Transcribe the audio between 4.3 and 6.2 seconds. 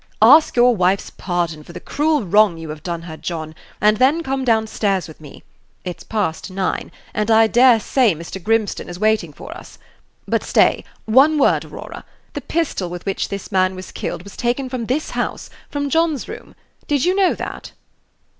down stairs with me. It's